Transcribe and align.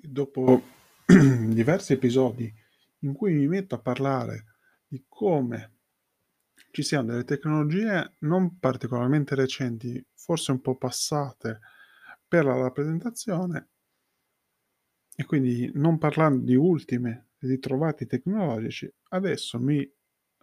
dopo 0.00 0.62
diversi 1.06 1.92
episodi 1.94 2.52
in 3.00 3.12
cui 3.12 3.32
mi 3.34 3.46
metto 3.46 3.74
a 3.74 3.80
parlare 3.80 4.44
di 4.86 5.04
come 5.08 5.78
ci 6.70 6.82
siano 6.82 7.08
delle 7.08 7.24
tecnologie 7.24 8.16
non 8.20 8.58
particolarmente 8.58 9.34
recenti, 9.34 10.04
forse 10.14 10.52
un 10.52 10.60
po' 10.60 10.76
passate 10.76 11.60
per 12.28 12.44
la 12.44 12.56
rappresentazione, 12.56 13.70
e 15.16 15.24
quindi 15.24 15.70
non 15.74 15.98
parlando 15.98 16.44
di 16.44 16.54
ultime 16.54 17.32
ritrovati 17.40 18.06
tecnologici, 18.06 18.90
adesso 19.10 19.58
mi 19.58 19.86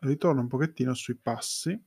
ritorno 0.02 0.41
un 0.41 0.48
pochettino 0.48 0.93
sui 0.93 1.16
passi. 1.16 1.82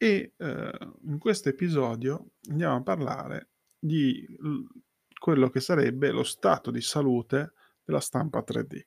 E 0.00 0.32
eh, 0.36 0.78
in 1.04 1.18
questo 1.18 1.48
episodio 1.48 2.32
andiamo 2.50 2.76
a 2.76 2.82
parlare 2.82 3.48
di 3.78 4.24
quello 5.18 5.50
che 5.50 5.60
sarebbe 5.60 6.10
lo 6.10 6.22
stato 6.22 6.70
di 6.70 6.80
salute 6.80 7.52
della 7.84 8.00
stampa 8.00 8.44
3D. 8.46 8.86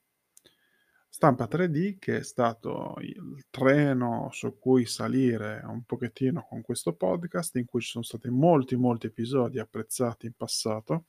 Stampa 1.09 1.45
3D 1.45 1.97
che 1.99 2.17
è 2.19 2.23
stato 2.23 2.95
il 3.01 3.45
treno 3.49 4.29
su 4.31 4.57
cui 4.57 4.85
salire 4.85 5.61
un 5.65 5.83
pochettino 5.83 6.45
con 6.47 6.61
questo 6.61 6.93
podcast, 6.93 7.57
in 7.57 7.65
cui 7.65 7.81
ci 7.81 7.89
sono 7.89 8.03
stati 8.03 8.29
molti, 8.29 8.77
molti 8.77 9.07
episodi 9.07 9.59
apprezzati 9.59 10.27
in 10.27 10.33
passato, 10.37 11.07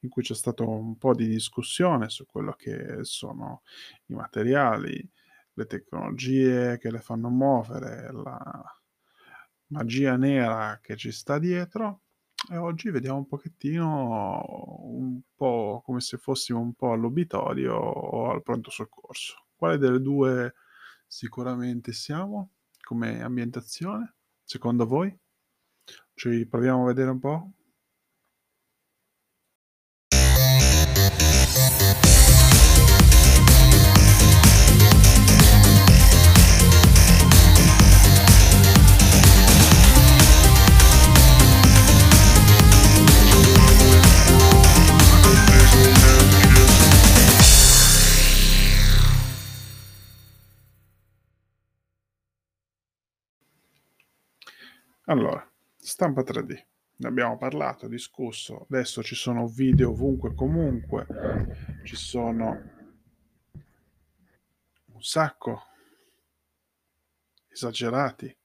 in 0.00 0.08
cui 0.08 0.22
c'è 0.22 0.34
stato 0.34 0.68
un 0.68 0.96
po' 0.96 1.14
di 1.14 1.28
discussione 1.28 2.08
su 2.08 2.24
quello 2.24 2.52
che 2.52 3.04
sono 3.04 3.62
i 4.06 4.14
materiali, 4.14 5.06
le 5.52 5.66
tecnologie 5.66 6.78
che 6.78 6.90
le 6.90 7.00
fanno 7.00 7.28
muovere, 7.28 8.10
la 8.10 8.80
magia 9.66 10.16
nera 10.16 10.78
che 10.80 10.96
ci 10.96 11.12
sta 11.12 11.38
dietro 11.38 12.04
e 12.50 12.56
oggi 12.56 12.90
vediamo 12.90 13.18
un 13.18 13.26
pochettino 13.26 14.42
un 14.84 15.20
po' 15.34 15.82
come 15.84 16.00
se 16.00 16.16
fossimo 16.18 16.60
un 16.60 16.72
po' 16.74 16.92
all'obitorio 16.92 17.74
o 17.74 18.30
al 18.30 18.42
pronto 18.42 18.70
soccorso. 18.70 19.46
Quale 19.54 19.76
delle 19.76 20.00
due 20.00 20.54
sicuramente 21.06 21.92
siamo 21.92 22.52
come 22.80 23.22
ambientazione? 23.22 24.14
Secondo 24.44 24.86
voi? 24.86 25.14
Ci 26.14 26.46
proviamo 26.46 26.84
a 26.84 26.86
vedere 26.86 27.10
un 27.10 27.18
po'? 27.18 27.52
Allora, 55.10 55.42
stampa 55.74 56.20
3D. 56.20 56.66
Ne 56.96 57.08
abbiamo 57.08 57.38
parlato, 57.38 57.88
discusso. 57.88 58.66
Adesso 58.68 59.02
ci 59.02 59.14
sono 59.14 59.46
video 59.46 59.92
ovunque, 59.92 60.34
comunque. 60.34 61.06
Ci 61.82 61.96
sono 61.96 62.62
un 64.84 65.00
sacco 65.02 65.62
esagerati. 67.48 68.36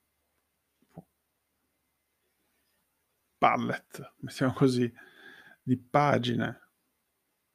Pallet, 3.37 4.13
mettiamo 4.19 4.53
così, 4.53 4.89
di 5.61 5.77
pagine 5.77 6.69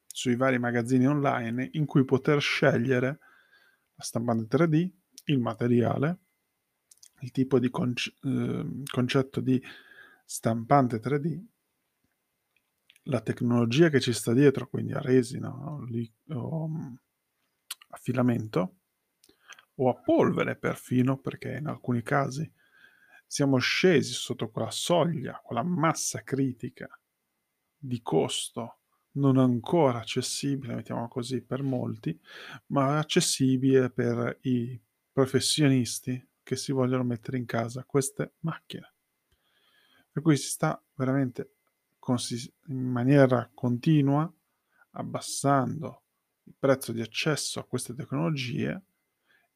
sui 0.05 0.35
vari 0.35 0.59
magazzini 0.59 1.07
online 1.07 1.69
in 1.73 1.87
cui 1.87 2.05
poter 2.05 2.39
scegliere 2.39 3.19
la 3.95 4.03
stampante 4.03 4.55
3D, 4.55 4.91
il 5.25 5.39
materiale 5.39 6.19
il 7.21 7.31
tipo 7.31 7.59
di 7.59 7.69
conce- 7.69 8.13
eh, 8.23 8.65
concetto 8.89 9.41
di 9.41 9.61
stampante 10.25 10.99
3D, 10.99 11.41
la 13.03 13.21
tecnologia 13.21 13.89
che 13.89 13.99
ci 13.99 14.13
sta 14.13 14.33
dietro, 14.33 14.67
quindi 14.67 14.93
a 14.93 14.99
resina 14.99 15.49
o, 15.49 15.83
li- 15.83 16.11
o 16.29 16.63
um, 16.65 16.99
a 17.91 17.97
filamento 17.97 18.75
o 19.75 19.89
a 19.89 19.95
polvere 19.95 20.57
perfino, 20.57 21.17
perché 21.17 21.55
in 21.55 21.67
alcuni 21.67 22.03
casi 22.03 22.51
siamo 23.25 23.57
scesi 23.57 24.13
sotto 24.13 24.49
quella 24.49 24.71
soglia, 24.71 25.39
quella 25.43 25.63
massa 25.63 26.21
critica 26.23 26.87
di 27.77 28.01
costo 28.01 28.79
non 29.11 29.37
ancora 29.37 29.99
accessibile, 29.99 30.75
mettiamo 30.75 31.07
così, 31.07 31.41
per 31.41 31.63
molti, 31.63 32.19
ma 32.67 32.97
accessibile 32.99 33.89
per 33.89 34.37
i 34.41 34.79
professionisti 35.11 36.28
che 36.49 36.55
si 36.55 36.71
vogliono 36.71 37.03
mettere 37.03 37.37
in 37.37 37.45
casa 37.45 37.83
queste 37.83 38.33
macchine. 38.39 38.91
Per 40.11 40.23
cui 40.23 40.35
si 40.35 40.47
sta 40.47 40.83
veramente 40.95 41.57
in 42.69 42.89
maniera 42.89 43.51
continua 43.53 44.33
abbassando 44.93 46.05
il 46.45 46.55
prezzo 46.57 46.91
di 46.91 47.01
accesso 47.01 47.59
a 47.59 47.67
queste 47.67 47.93
tecnologie, 47.93 48.81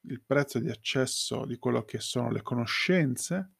il 0.01 0.21
prezzo 0.21 0.59
di 0.59 0.69
accesso 0.69 1.45
di 1.45 1.57
quello 1.57 1.83
che 1.83 1.99
sono 1.99 2.29
le 2.29 2.43
conoscenze 2.43 3.53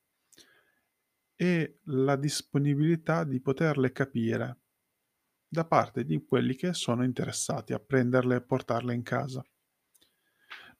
e 1.36 1.80
la 1.86 2.16
disponibilità 2.16 3.24
di 3.24 3.42
poterle 3.42 3.92
capire 3.92 4.60
da 5.48 5.66
parte 5.66 6.06
di 6.06 6.24
quelli 6.24 6.54
che 6.54 6.76
sono 6.76 7.04
interessati 7.04 7.74
a 7.74 7.80
prenderle 7.80 8.36
e 8.36 8.42
portarle 8.42 8.94
in 8.94 9.02
casa 9.02 9.44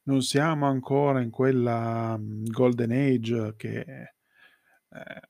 non 0.04 0.22
siamo 0.22 0.68
ancora 0.68 1.22
in 1.22 1.30
quella 1.30 2.18
mm, 2.18 2.46
golden 2.46 2.92
age 2.92 3.54
che 3.56 3.84
è 3.84 4.14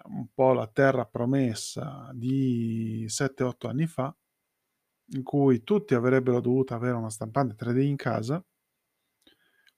un 0.06 0.28
po' 0.34 0.54
la 0.54 0.68
terra 0.68 1.06
promessa 1.06 2.10
di 2.14 3.06
7-8 3.08 3.68
anni 3.68 3.88
fa, 3.88 4.14
in 5.14 5.24
cui 5.24 5.64
tutti 5.64 5.94
avrebbero 5.94 6.42
dovuto 6.42 6.74
avere 6.74 6.96
una 6.96 7.10
stampante 7.10 7.56
3D 7.56 7.80
in 7.82 7.96
casa, 7.96 8.44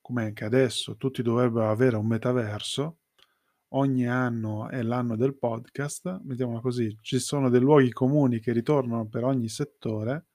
come 0.01 0.23
anche 0.23 0.43
adesso 0.43 0.97
tutti 0.97 1.21
dovrebbero 1.21 1.69
avere 1.69 1.97
un 1.97 2.07
metaverso, 2.07 2.97
ogni 3.69 4.07
anno 4.07 4.69
è 4.69 4.81
l'anno 4.81 5.15
del 5.15 5.35
podcast, 5.37 6.21
mettiamola 6.23 6.61
così, 6.61 6.95
ci 7.01 7.19
sono 7.19 7.49
dei 7.49 7.61
luoghi 7.61 7.91
comuni 7.91 8.39
che 8.39 8.53
ritornano 8.53 9.07
per 9.07 9.23
ogni 9.23 9.49
settore 9.49 10.27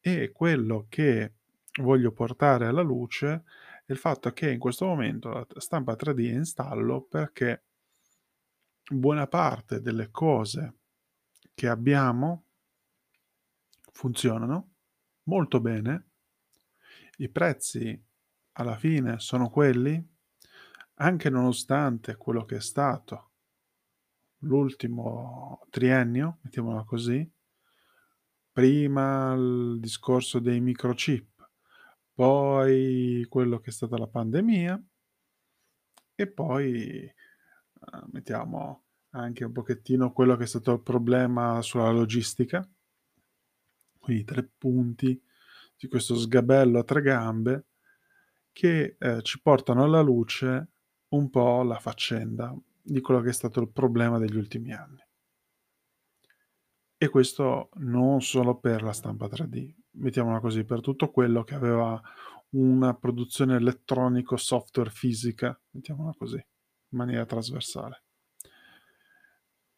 e 0.00 0.32
quello 0.32 0.86
che 0.88 1.34
voglio 1.82 2.10
portare 2.12 2.66
alla 2.66 2.82
luce 2.82 3.44
il 3.86 3.96
fatto 3.96 4.32
che 4.32 4.50
in 4.50 4.58
questo 4.58 4.86
momento 4.86 5.30
la 5.30 5.46
stampa 5.60 5.94
3D 5.94 6.30
è 6.30 6.34
in 6.34 6.44
stallo 6.44 7.02
perché 7.02 7.64
buona 8.88 9.26
parte 9.26 9.80
delle 9.80 10.10
cose 10.10 10.78
che 11.54 11.68
abbiamo 11.68 12.44
funzionano 13.92 14.74
molto 15.24 15.60
bene, 15.60 16.10
i 17.18 17.28
prezzi 17.30 18.00
alla 18.52 18.76
fine 18.76 19.18
sono 19.18 19.48
quelli, 19.48 20.14
anche 20.94 21.30
nonostante 21.30 22.16
quello 22.16 22.44
che 22.44 22.56
è 22.56 22.60
stato 22.60 23.30
l'ultimo 24.40 25.66
triennio, 25.70 26.38
mettiamola 26.42 26.84
così, 26.84 27.28
prima 28.52 29.34
il 29.34 29.78
discorso 29.80 30.38
dei 30.38 30.60
microchip, 30.60 31.35
poi 32.16 33.26
quello 33.28 33.58
che 33.60 33.68
è 33.68 33.72
stata 33.72 33.98
la 33.98 34.06
pandemia 34.06 34.82
e 36.14 36.26
poi 36.26 37.02
eh, 37.02 37.12
mettiamo 38.10 38.84
anche 39.10 39.44
un 39.44 39.52
pochettino 39.52 40.12
quello 40.12 40.34
che 40.36 40.44
è 40.44 40.46
stato 40.46 40.72
il 40.72 40.80
problema 40.80 41.60
sulla 41.60 41.90
logistica, 41.90 42.66
quindi 43.98 44.24
tre 44.24 44.48
punti 44.56 45.22
di 45.76 45.88
questo 45.88 46.16
sgabello 46.16 46.78
a 46.78 46.84
tre 46.84 47.02
gambe 47.02 47.66
che 48.50 48.96
eh, 48.98 49.20
ci 49.20 49.38
portano 49.42 49.84
alla 49.84 50.00
luce 50.00 50.68
un 51.08 51.28
po' 51.28 51.62
la 51.64 51.78
faccenda 51.78 52.56
di 52.80 53.02
quello 53.02 53.20
che 53.20 53.28
è 53.28 53.34
stato 53.34 53.60
il 53.60 53.68
problema 53.68 54.18
degli 54.18 54.36
ultimi 54.36 54.72
anni. 54.72 55.04
E 56.96 57.08
questo 57.10 57.68
non 57.74 58.22
solo 58.22 58.58
per 58.58 58.82
la 58.82 58.94
stampa 58.94 59.26
3D, 59.26 59.74
mettiamola 59.96 60.40
così, 60.40 60.64
per 60.64 60.80
tutto 60.80 61.10
quello 61.10 61.42
che 61.44 61.54
aveva 61.54 62.00
una 62.50 62.94
produzione 62.94 63.56
elettronico, 63.56 64.36
software, 64.36 64.90
fisica, 64.90 65.58
mettiamola 65.70 66.14
così, 66.16 66.36
in 66.36 66.98
maniera 66.98 67.26
trasversale. 67.26 68.02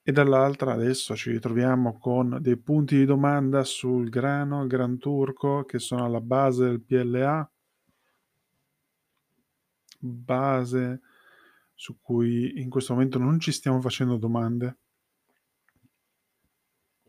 E 0.02 0.12
dall'altra 0.12 0.72
adesso 0.72 1.14
ci 1.14 1.30
ritroviamo 1.30 1.98
con 1.98 2.38
dei 2.40 2.56
punti 2.56 2.96
di 2.96 3.04
domanda 3.04 3.62
sul 3.64 4.08
grano, 4.08 4.62
il 4.62 4.68
Gran 4.68 4.96
Turco, 4.98 5.64
che 5.64 5.78
sono 5.78 6.04
alla 6.04 6.20
base 6.20 6.64
del 6.64 6.82
PLA, 6.82 7.50
base 10.00 11.00
su 11.74 11.98
cui 12.00 12.60
in 12.60 12.70
questo 12.70 12.94
momento 12.94 13.18
non 13.18 13.38
ci 13.38 13.52
stiamo 13.52 13.80
facendo 13.80 14.16
domande 14.16 14.78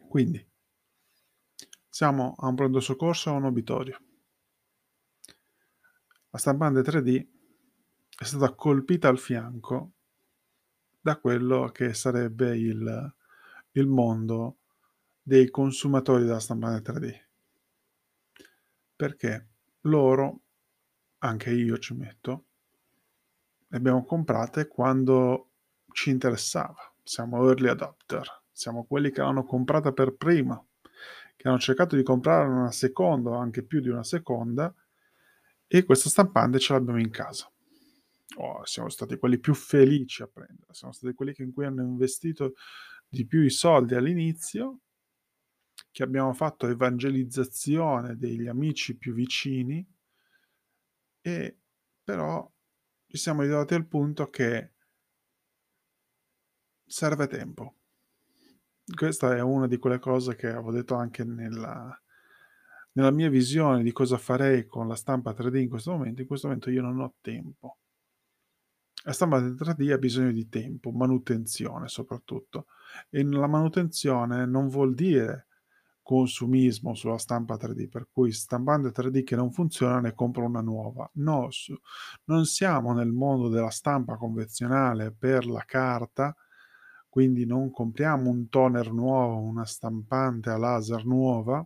quindi, 0.10 0.44
Siamo 2.00 2.36
a 2.38 2.48
un 2.48 2.56
pronto 2.56 2.80
soccorso 2.80 3.30
a 3.30 3.34
un 3.34 3.44
obitorio. 3.44 4.00
La 6.30 6.38
stampante 6.38 6.80
3D 6.80 7.28
è 8.20 8.24
stata 8.24 8.54
colpita 8.56 9.10
al 9.10 9.20
fianco 9.20 9.92
da 11.02 11.20
quello 11.20 11.68
che 11.74 11.94
sarebbe 11.94 12.58
il, 12.58 13.16
il 13.72 13.86
mondo 13.86 14.60
dei 15.22 15.50
consumatori 15.50 16.24
della 16.24 16.40
stampante 16.40 16.90
3D. 16.90 17.22
Perché 18.96 19.48
loro, 19.82 20.44
anche 21.18 21.52
io 21.52 21.78
ci 21.80 21.96
metto, 21.96 22.46
le 23.68 23.78
abbiamo 23.78 24.06
comprate 24.06 24.70
quando 24.70 25.50
ci 25.92 26.12
interessava. 26.12 26.96
Siamo 27.04 27.46
early 27.46 27.68
adopter, 27.68 28.44
siamo 28.54 28.86
quelli 28.86 29.12
che 29.12 29.20
l'hanno 29.20 29.44
comprata 29.44 29.92
per 29.92 30.16
prima, 30.16 30.66
che 31.40 31.48
hanno 31.48 31.58
cercato 31.58 31.96
di 31.96 32.04
comprare 32.04 32.50
una 32.50 32.70
seconda 32.70 33.30
o 33.30 33.36
anche 33.36 33.64
più 33.64 33.80
di 33.80 33.88
una 33.88 34.04
seconda 34.04 34.76
e 35.68 35.86
questa 35.86 36.10
stampante 36.10 36.60
ce 36.60 36.74
l'abbiamo 36.74 37.00
in 37.00 37.12
casa. 37.12 37.50
Oh, 38.40 38.66
siamo 38.66 38.90
stati 38.90 39.18
quelli 39.18 39.40
più 39.40 39.54
felici 39.54 40.22
a 40.22 40.28
prendere, 40.28 40.74
siamo 40.74 40.92
stati 40.92 41.14
quelli 41.14 41.34
in 41.38 41.54
cui 41.54 41.64
hanno 41.64 41.82
investito 41.82 42.56
di 43.08 43.26
più 43.26 43.42
i 43.42 43.50
soldi 43.50 43.96
all'inizio, 43.96 44.82
che 45.92 46.04
abbiamo 46.04 46.34
fatto 46.34 46.68
evangelizzazione 46.68 48.18
degli 48.18 48.48
amici 48.48 48.98
più 48.98 49.14
vicini 49.14 49.88
e 51.22 51.58
però 52.04 52.52
ci 53.08 53.16
siamo 53.16 53.44
arrivati 53.44 53.76
al 53.76 53.88
punto 53.88 54.30
che 54.30 54.74
serve 56.86 57.28
tempo. 57.28 57.79
Questa 58.96 59.36
è 59.36 59.42
una 59.42 59.68
di 59.68 59.78
quelle 59.78 60.00
cose 60.00 60.36
che 60.36 60.48
avevo 60.48 60.72
detto 60.72 60.96
anche 60.96 61.24
nella, 61.24 61.98
nella 62.94 63.12
mia 63.12 63.30
visione 63.30 63.84
di 63.84 63.92
cosa 63.92 64.18
farei 64.18 64.66
con 64.66 64.88
la 64.88 64.96
stampa 64.96 65.32
3D 65.32 65.58
in 65.58 65.70
questo 65.70 65.92
momento. 65.92 66.22
In 66.22 66.28
questo 66.28 66.48
momento 66.48 66.70
io 66.70 66.82
non 66.82 67.00
ho 67.00 67.14
tempo. 67.22 67.78
La 69.04 69.14
stampa 69.14 69.40
3D 69.40 69.92
ha 69.92 69.98
bisogno 69.98 70.32
di 70.32 70.50
tempo, 70.50 70.92
manutenzione 70.92 71.88
soprattutto. 71.88 72.66
E 73.10 73.24
la 73.24 73.48
manutenzione 73.48 74.46
non 74.46 74.68
vuol 74.68 74.94
dire 74.94 75.48
consumismo 76.02 76.96
sulla 76.96 77.20
stampa 77.20 77.56
3D, 77.56 77.88
per 77.88 78.08
cui 78.12 78.32
stampante 78.32 78.90
3D 78.90 79.24
che 79.24 79.36
non 79.36 79.52
funziona 79.52 80.00
ne 80.00 80.14
compro 80.16 80.44
una 80.44 80.62
nuova. 80.62 81.10
No, 81.14 81.50
non 82.26 82.46
siamo 82.46 82.94
nel 82.94 83.12
mondo 83.12 83.48
della 83.48 83.70
stampa 83.70 84.18
convenzionale 84.18 85.12
per 85.12 85.46
la 85.46 85.64
carta, 85.66 86.36
quindi 87.10 87.46
non 87.46 87.72
compriamo 87.72 88.30
un 88.30 88.48
toner 88.50 88.92
nuovo, 88.94 89.40
una 89.40 89.66
stampante 89.66 90.50
a 90.50 90.58
laser 90.58 91.06
nuova, 91.06 91.66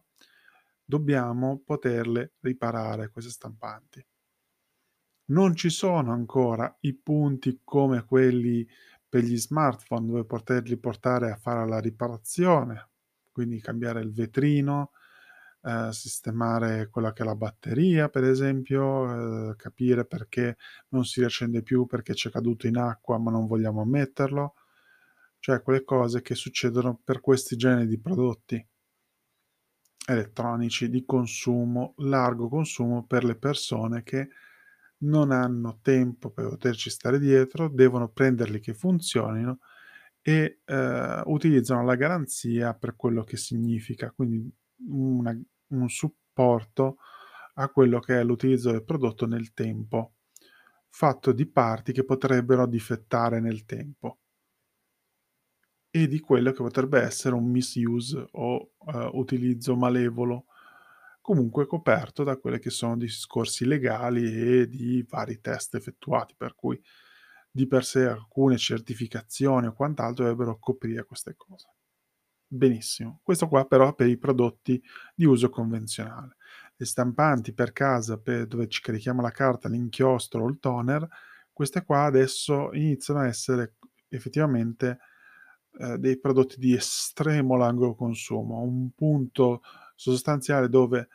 dobbiamo 0.84 1.62
poterle 1.66 2.34
riparare 2.40 3.10
queste 3.10 3.32
stampanti. 3.32 4.06
Non 5.26 5.56
ci 5.56 5.70
sono 5.70 6.12
ancora 6.12 6.76
i 6.82 6.94
punti 6.96 7.62
come 7.64 8.06
quelli 8.06 8.68
per 9.08 9.24
gli 9.24 9.38
smartphone 9.38 10.06
dove 10.08 10.26
poterli 10.26 10.78
portare 10.78 11.32
a 11.32 11.36
fare 11.36 11.68
la 11.68 11.80
riparazione, 11.80 12.90
quindi 13.32 13.60
cambiare 13.62 14.02
il 14.02 14.12
vetrino, 14.12 14.92
eh, 15.62 15.90
sistemare 15.92 16.90
quella 16.90 17.14
che 17.14 17.24
è 17.24 17.26
la 17.26 17.36
batteria, 17.36 18.10
per 18.10 18.24
esempio, 18.26 19.52
eh, 19.52 19.56
capire 19.56 20.06
perché 20.06 20.58
non 20.90 21.06
si 21.06 21.20
riaccende 21.22 21.62
più 21.64 21.86
perché 21.86 22.14
c'è 22.14 22.30
caduto 22.30 22.68
in 22.68 22.78
acqua 22.78 23.18
ma 23.18 23.32
non 23.32 23.48
vogliamo 23.48 23.86
metterlo, 23.86 24.56
cioè 25.44 25.62
quelle 25.62 25.84
cose 25.84 26.22
che 26.22 26.36
succedono 26.36 27.02
per 27.04 27.20
questi 27.20 27.58
generi 27.58 27.86
di 27.86 28.00
prodotti 28.00 28.66
elettronici 30.08 30.90
di 30.90 31.04
consumo, 31.04 31.96
largo 31.98 32.48
consumo 32.48 33.06
per 33.06 33.26
le 33.26 33.36
persone 33.36 34.04
che 34.04 34.30
non 35.00 35.32
hanno 35.32 35.80
tempo 35.82 36.30
per 36.30 36.48
poterci 36.48 36.90
stare 36.90 37.20
dietro, 37.20 37.68
devono 37.68 38.08
prenderli 38.08 38.62
che 38.62 38.74
funzionino 38.74 39.60
e 40.22 40.62
eh, 40.64 41.22
utilizzano 41.26 41.84
la 41.84 41.96
garanzia 41.96 42.74
per 42.74 42.96
quello 42.96 43.24
che 43.24 43.36
significa, 43.36 44.12
quindi 44.12 44.50
una, 44.88 45.38
un 45.68 45.90
supporto 45.90 47.00
a 47.56 47.68
quello 47.68 48.00
che 48.00 48.18
è 48.18 48.24
l'utilizzo 48.24 48.72
del 48.72 48.86
prodotto 48.86 49.26
nel 49.26 49.52
tempo, 49.52 50.14
fatto 50.88 51.34
di 51.34 51.46
parti 51.48 51.92
che 51.92 52.06
potrebbero 52.06 52.66
difettare 52.66 53.42
nel 53.42 53.66
tempo 53.66 54.20
e 55.96 56.08
di 56.08 56.20
quello 56.20 56.52
che 56.52 56.64
potrebbe 56.64 57.00
essere 57.00 57.36
un 57.36 57.52
misuse 57.52 58.28
o 58.32 58.72
uh, 58.80 59.10
utilizzo 59.12 59.76
malevolo, 59.76 60.46
comunque 61.22 61.68
coperto 61.68 62.24
da 62.24 62.38
quelli 62.38 62.58
che 62.58 62.72
sono 62.72 62.98
discorsi 62.98 63.64
legali 63.64 64.24
e 64.24 64.68
di 64.68 65.06
vari 65.08 65.40
test 65.40 65.76
effettuati, 65.76 66.34
per 66.36 66.56
cui 66.56 66.82
di 67.52 67.68
per 67.68 67.86
sé 67.86 68.08
alcune 68.08 68.58
certificazioni 68.58 69.68
o 69.68 69.74
quant'altro 69.74 70.24
dovrebbero 70.24 70.58
coprire 70.58 71.06
queste 71.06 71.36
cose. 71.38 71.68
Benissimo, 72.48 73.20
questo 73.22 73.48
qua 73.48 73.66
però 73.66 73.94
per 73.94 74.08
i 74.08 74.18
prodotti 74.18 74.82
di 75.14 75.26
uso 75.26 75.50
convenzionale. 75.50 76.38
Le 76.76 76.86
stampanti 76.88 77.54
per 77.54 77.72
casa 77.72 78.18
per 78.18 78.48
dove 78.48 78.68
ci 78.68 78.82
carichiamo 78.82 79.22
la 79.22 79.30
carta, 79.30 79.70
l'inchiostro 79.70 80.42
o 80.42 80.50
il 80.50 80.58
toner, 80.58 81.08
queste 81.54 81.86
qua 81.86 82.06
adesso 82.06 82.74
iniziano 82.74 83.20
a 83.20 83.28
essere 83.28 83.76
effettivamente 84.08 84.98
eh, 85.80 85.98
dei 85.98 86.20
prodotti 86.20 86.60
di 86.60 86.74
estremo 86.74 87.56
largo 87.56 87.96
consumo, 87.96 88.62
un 88.62 88.92
punto 88.92 89.62
sostanziale 89.96 90.70
dove 90.70 91.08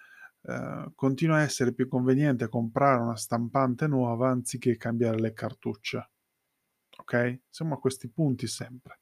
eh, 0.43 0.91
continua 0.95 1.37
a 1.37 1.43
essere 1.43 1.73
più 1.73 1.89
conveniente 1.89 2.49
comprare 2.49 3.03
una 3.03 3.17
stampante 3.17 3.87
nuova 3.87 4.31
anziché 4.31 4.77
cambiare 4.77 5.19
le 5.19 5.33
cartucce. 5.33 6.11
Ok? 6.99 7.41
Siamo 7.49 7.75
a 7.75 7.79
questi 7.79 8.09
punti 8.09 8.47
sempre. 8.47 9.01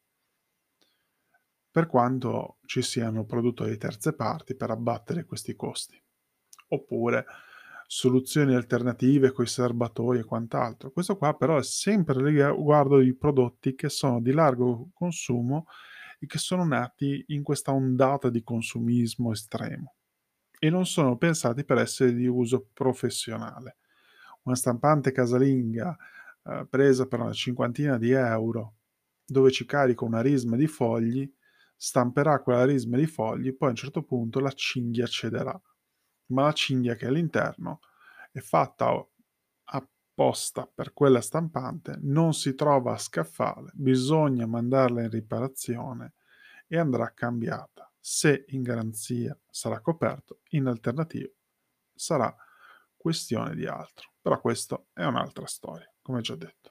Per 1.70 1.86
quanto 1.86 2.58
ci 2.64 2.82
siano 2.82 3.24
produttori 3.24 3.70
di 3.70 3.78
terze 3.78 4.14
parti 4.14 4.54
per 4.56 4.70
abbattere 4.70 5.24
questi 5.24 5.54
costi. 5.54 6.02
Oppure 6.68 7.24
soluzioni 7.86 8.54
alternative 8.54 9.32
con 9.32 9.44
i 9.44 9.48
serbatoi 9.48 10.18
e 10.18 10.24
quant'altro. 10.24 10.90
Questo 10.90 11.16
qua 11.16 11.34
però 11.34 11.58
è 11.58 11.62
sempre 11.62 12.22
riguardo 12.22 13.00
i 13.00 13.14
prodotti 13.14 13.74
che 13.74 13.88
sono 13.88 14.20
di 14.20 14.32
largo 14.32 14.90
consumo 14.92 15.66
e 16.18 16.26
che 16.26 16.38
sono 16.38 16.64
nati 16.64 17.24
in 17.28 17.42
questa 17.42 17.72
ondata 17.72 18.30
di 18.30 18.42
consumismo 18.42 19.32
estremo 19.32 19.94
e 20.58 20.70
non 20.70 20.86
sono 20.86 21.16
pensati 21.16 21.64
per 21.64 21.78
essere 21.78 22.14
di 22.14 22.26
uso 22.26 22.68
professionale. 22.72 23.78
Una 24.44 24.56
stampante 24.56 25.12
casalinga 25.12 25.96
eh, 26.44 26.66
presa 26.68 27.06
per 27.06 27.20
una 27.20 27.32
cinquantina 27.32 27.98
di 27.98 28.10
euro 28.10 28.76
dove 29.24 29.50
ci 29.50 29.66
carico 29.66 30.04
una 30.04 30.20
risma 30.20 30.56
di 30.56 30.66
fogli, 30.66 31.30
stamperà 31.76 32.40
quella 32.40 32.64
risma 32.64 32.96
di 32.96 33.06
fogli, 33.06 33.54
poi 33.54 33.68
a 33.68 33.70
un 33.72 33.76
certo 33.76 34.02
punto 34.02 34.40
la 34.40 34.52
cinghia 34.52 35.06
cederà 35.06 35.60
ma 36.26 36.44
la 36.44 36.52
cinghia 36.52 36.94
che 36.94 37.06
è 37.06 37.08
all'interno 37.08 37.80
è 38.30 38.40
fatta 38.40 39.06
apposta 39.64 40.66
per 40.66 40.94
quella 40.94 41.20
stampante, 41.20 41.98
non 42.00 42.32
si 42.32 42.54
trova 42.54 42.94
a 42.94 42.98
scaffale, 42.98 43.70
bisogna 43.74 44.46
mandarla 44.46 45.02
in 45.02 45.10
riparazione 45.10 46.14
e 46.66 46.78
andrà 46.78 47.12
cambiata. 47.12 47.90
Se 48.00 48.44
in 48.48 48.62
garanzia 48.62 49.38
sarà 49.50 49.80
coperto, 49.80 50.40
in 50.50 50.66
alternativa 50.66 51.32
sarà 51.94 52.34
questione 52.96 53.54
di 53.54 53.66
altro. 53.66 54.12
Però 54.20 54.40
questo 54.40 54.88
è 54.92 55.04
un'altra 55.04 55.46
storia, 55.46 55.92
come 56.00 56.20
già 56.20 56.34
detto. 56.34 56.70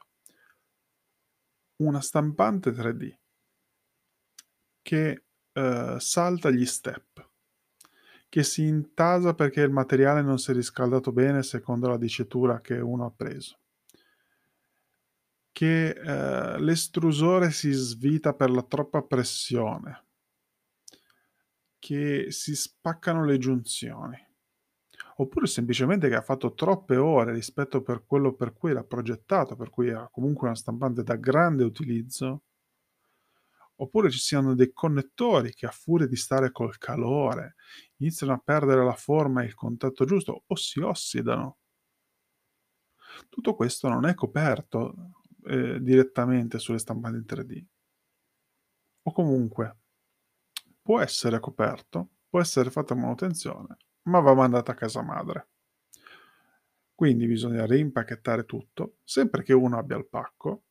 Una 1.77 2.01
stampante 2.01 2.71
3D 2.71 3.17
che 4.81 5.25
eh, 5.51 5.95
salta 5.99 6.49
gli 6.49 6.65
step 6.65 7.29
che 8.35 8.43
si 8.43 8.65
intasa 8.65 9.33
perché 9.33 9.61
il 9.61 9.71
materiale 9.71 10.21
non 10.21 10.39
si 10.39 10.51
è 10.51 10.53
riscaldato 10.53 11.13
bene 11.13 11.41
secondo 11.41 11.87
la 11.87 11.95
dicitura 11.95 12.59
che 12.59 12.77
uno 12.81 13.05
ha 13.05 13.09
preso, 13.09 13.59
che 15.53 15.91
eh, 15.91 16.59
l'estrusore 16.59 17.51
si 17.51 17.71
svita 17.71 18.33
per 18.33 18.49
la 18.49 18.61
troppa 18.63 19.03
pressione, 19.03 20.03
che 21.79 22.25
si 22.31 22.57
spaccano 22.57 23.23
le 23.23 23.37
giunzioni, 23.37 24.17
oppure 25.15 25.47
semplicemente 25.47 26.09
che 26.09 26.15
ha 26.15 26.21
fatto 26.21 26.53
troppe 26.55 26.97
ore 26.97 27.31
rispetto 27.31 27.81
per 27.83 28.03
quello 28.05 28.33
per 28.33 28.51
cui 28.51 28.71
era 28.71 28.83
progettato, 28.83 29.55
per 29.55 29.69
cui 29.69 29.87
era 29.87 30.09
comunque 30.11 30.47
una 30.47 30.57
stampante 30.57 31.03
da 31.03 31.15
grande 31.15 31.63
utilizzo, 31.63 32.41
oppure 33.77 34.09
ci 34.09 34.19
siano 34.19 34.55
dei 34.55 34.71
connettori 34.71 35.53
che 35.53 35.65
a 35.65 35.71
furia 35.71 36.07
di 36.07 36.15
stare 36.15 36.51
col 36.51 36.77
calore 36.77 37.55
iniziano 37.97 38.33
a 38.33 38.41
perdere 38.43 38.83
la 38.83 38.95
forma 38.95 39.41
e 39.41 39.45
il 39.45 39.53
contatto 39.53 40.05
giusto 40.05 40.43
o 40.45 40.55
si 40.55 40.79
ossidano. 40.79 41.57
Tutto 43.29 43.55
questo 43.55 43.87
non 43.89 44.05
è 44.05 44.13
coperto 44.13 45.11
eh, 45.45 45.81
direttamente 45.81 46.59
sulle 46.59 46.79
stampanti 46.79 47.33
3D. 47.33 47.65
O 49.03 49.11
comunque 49.11 49.77
può 50.81 50.99
essere 50.99 51.39
coperto, 51.39 52.09
può 52.29 52.39
essere 52.39 52.71
fatta 52.71 52.95
manutenzione, 52.95 53.77
ma 54.03 54.19
va 54.19 54.33
mandata 54.33 54.71
a 54.71 54.75
casa 54.75 55.01
madre. 55.01 55.49
Quindi 56.93 57.27
bisogna 57.27 57.65
reimpacchettare 57.65 58.45
tutto, 58.45 58.97
sempre 59.03 59.43
che 59.43 59.53
uno 59.53 59.77
abbia 59.77 59.97
il 59.97 60.07
pacco 60.07 60.63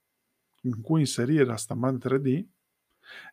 in 0.63 0.81
cui 0.81 1.01
inserire 1.01 1.45
la 1.45 1.57
stampante 1.57 2.09
3D 2.09 2.47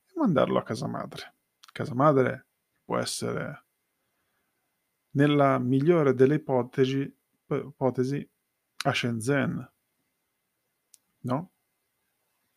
e 0.06 0.12
mandarlo 0.16 0.58
a 0.58 0.64
casa 0.64 0.88
madre. 0.88 1.36
Casa 1.72 1.94
madre 1.94 2.48
può 2.84 2.98
essere, 2.98 3.66
nella 5.12 5.58
migliore 5.60 6.14
delle 6.14 6.36
ipotesi, 6.36 7.18
ipotesi 7.48 8.30
a 8.84 8.94
Shenzhen, 8.94 9.72
no? 11.22 11.52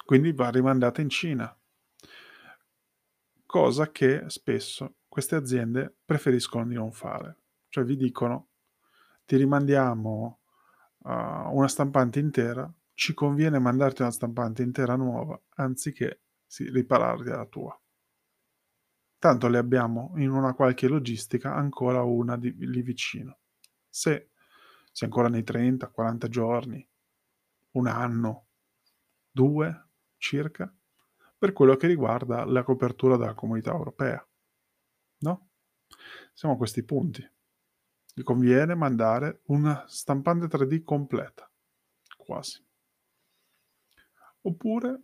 Quindi 0.04 0.33
va 0.33 0.50
rimandata 0.50 1.00
in 1.00 1.09
Cina, 1.09 1.56
cosa 3.47 3.90
che 3.90 4.25
spesso 4.26 4.97
queste 5.09 5.37
aziende 5.37 5.94
preferiscono 6.04 6.66
di 6.66 6.75
non 6.75 6.92
fare. 6.92 7.38
Cioè 7.68 7.85
vi 7.85 7.97
dicono 7.97 8.49
ti 9.25 9.37
rimandiamo 9.37 10.40
uh, 10.99 11.09
una 11.09 11.68
stampante 11.68 12.18
intera, 12.18 12.71
ci 12.92 13.14
conviene 13.14 13.59
mandarti 13.59 14.02
una 14.02 14.11
stampante 14.11 14.62
intera 14.62 14.97
nuova 14.97 15.40
anziché 15.56 16.24
sì, 16.55 16.71
ripararti 16.71 17.31
la 17.31 17.47
tua. 17.47 17.77
Tanto 19.19 19.49
le 19.49 19.59
abbiamo 19.59 20.13
in 20.19 20.31
una 20.31 20.55
qualche 20.55 20.87
logistica 20.87 21.53
ancora 21.53 22.03
una 22.03 22.37
di, 22.37 22.55
lì 22.57 22.81
vicino. 22.81 23.41
Se, 23.89 24.31
se 24.93 25.05
ancora 25.05 25.29
nei 25.29 25.43
30-40 25.43 26.29
giorni, 26.29 26.89
un 27.73 27.89
anno, 27.89 28.47
due 29.33 29.89
circa, 30.17 30.73
per 31.37 31.53
quello 31.53 31.75
che 31.75 31.89
riguarda 31.89 32.45
la 32.45 32.63
copertura 32.63 33.17
della 33.17 33.35
comunità 33.35 33.73
europea. 33.73 34.25
No? 35.23 35.49
Siamo 36.33 36.55
a 36.55 36.57
questi 36.57 36.85
punti. 36.85 37.29
Gli 38.15 38.23
conviene 38.23 38.77
mandare 38.77 39.41
una 39.47 39.85
stampante 39.89 40.47
3D 40.47 40.85
completa, 40.85 41.51
quasi. 42.17 42.65
Oppure, 44.43 45.03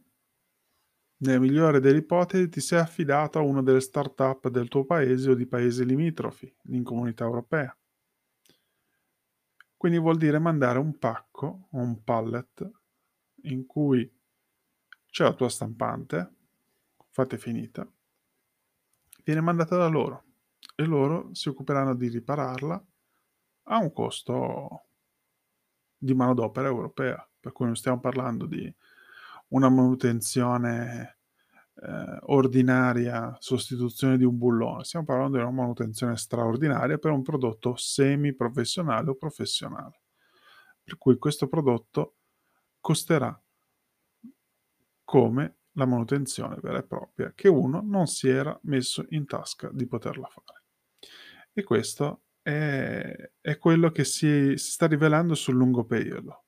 nella 1.20 1.38
migliore 1.38 1.80
delle 1.80 1.98
ipotesi, 1.98 2.48
ti 2.48 2.60
sei 2.60 2.78
affidato 2.78 3.38
a 3.38 3.42
una 3.42 3.62
delle 3.62 3.80
start-up 3.80 4.48
del 4.48 4.68
tuo 4.68 4.84
paese 4.84 5.30
o 5.30 5.34
di 5.34 5.46
paesi 5.46 5.84
limitrofi 5.84 6.52
in 6.68 6.82
comunità 6.82 7.24
europea. 7.24 7.74
Quindi 9.76 9.98
vuol 9.98 10.16
dire 10.16 10.38
mandare 10.38 10.78
un 10.78 10.98
pacco 10.98 11.68
o 11.70 11.78
un 11.78 12.02
pallet 12.04 12.70
in 13.44 13.66
cui 13.66 14.10
c'è 15.06 15.24
la 15.24 15.34
tua 15.34 15.48
stampante, 15.48 16.34
fatta 17.08 17.34
e 17.34 17.38
finita, 17.38 17.90
viene 19.24 19.40
mandata 19.40 19.76
da 19.76 19.88
loro 19.88 20.24
e 20.74 20.84
loro 20.84 21.30
si 21.32 21.48
occuperanno 21.48 21.94
di 21.94 22.08
ripararla 22.08 22.84
a 23.64 23.78
un 23.78 23.92
costo 23.92 24.84
di 25.96 26.14
manodopera 26.14 26.68
europea, 26.68 27.26
per 27.38 27.52
cui 27.52 27.66
non 27.66 27.76
stiamo 27.76 28.00
parlando 28.00 28.46
di 28.46 28.72
una 29.50 29.68
manutenzione 29.68 31.18
eh, 31.82 32.18
ordinaria, 32.22 33.36
sostituzione 33.40 34.18
di 34.18 34.24
un 34.24 34.36
bullone, 34.36 34.84
stiamo 34.84 35.06
parlando 35.06 35.36
di 35.36 35.42
una 35.42 35.52
manutenzione 35.52 36.16
straordinaria 36.16 36.98
per 36.98 37.12
un 37.12 37.22
prodotto 37.22 37.74
semi-professionale 37.76 39.10
o 39.10 39.14
professionale. 39.14 40.00
Per 40.82 40.98
cui 40.98 41.18
questo 41.18 41.48
prodotto 41.48 42.16
costerà 42.80 43.40
come 45.04 45.56
la 45.72 45.86
manutenzione 45.86 46.58
vera 46.60 46.78
e 46.78 46.86
propria 46.86 47.32
che 47.34 47.48
uno 47.48 47.80
non 47.82 48.06
si 48.06 48.28
era 48.28 48.58
messo 48.64 49.04
in 49.10 49.26
tasca 49.26 49.70
di 49.72 49.86
poterla 49.86 50.28
fare. 50.28 50.64
E 51.52 51.62
questo 51.62 52.22
è, 52.42 53.30
è 53.40 53.58
quello 53.58 53.90
che 53.90 54.04
si, 54.04 54.56
si 54.56 54.70
sta 54.70 54.86
rivelando 54.86 55.34
sul 55.34 55.54
lungo 55.54 55.84
periodo. 55.84 56.44